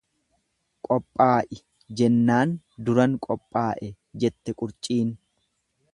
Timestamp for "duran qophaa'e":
2.87-3.93